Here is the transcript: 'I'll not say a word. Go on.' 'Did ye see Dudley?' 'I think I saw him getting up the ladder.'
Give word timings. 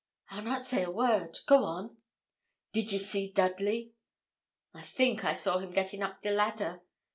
'I'll 0.31 0.41
not 0.41 0.63
say 0.63 0.81
a 0.81 0.89
word. 0.89 1.37
Go 1.45 1.63
on.' 1.63 1.95
'Did 2.71 2.91
ye 2.91 2.97
see 2.97 3.31
Dudley?' 3.31 3.93
'I 4.73 4.81
think 4.81 5.23
I 5.23 5.35
saw 5.35 5.59
him 5.59 5.69
getting 5.69 6.01
up 6.01 6.23
the 6.23 6.31
ladder.' 6.31 6.81